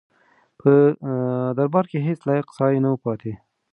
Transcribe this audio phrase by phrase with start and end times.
[0.59, 0.71] په
[1.57, 3.33] دربار کې هیڅ لایق سړی نه و پاتې.